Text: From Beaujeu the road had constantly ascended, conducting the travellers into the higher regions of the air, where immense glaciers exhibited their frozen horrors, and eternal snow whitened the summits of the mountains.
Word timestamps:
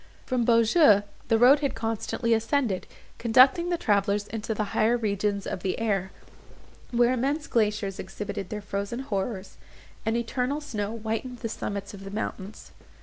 From 0.25 0.45
Beaujeu 0.45 1.03
the 1.27 1.37
road 1.37 1.59
had 1.59 1.75
constantly 1.75 2.33
ascended, 2.33 2.87
conducting 3.19 3.69
the 3.69 3.77
travellers 3.77 4.25
into 4.29 4.55
the 4.55 4.63
higher 4.73 4.97
regions 4.97 5.45
of 5.45 5.61
the 5.61 5.77
air, 5.77 6.11
where 6.89 7.13
immense 7.13 7.45
glaciers 7.45 7.99
exhibited 7.99 8.49
their 8.49 8.61
frozen 8.63 9.01
horrors, 9.01 9.57
and 10.03 10.17
eternal 10.17 10.59
snow 10.59 10.97
whitened 10.97 11.37
the 11.41 11.49
summits 11.49 11.93
of 11.93 12.03
the 12.03 12.09
mountains. 12.09 12.71